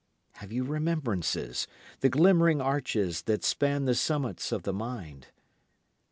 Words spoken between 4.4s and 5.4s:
of the mind?